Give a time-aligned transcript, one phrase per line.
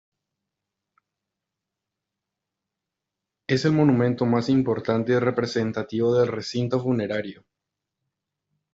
[3.47, 7.43] Es el monumento más importante y representativo del recinto funerario.